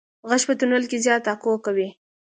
[0.29, 1.89] غږ په تونل کې زیات اکو کوي.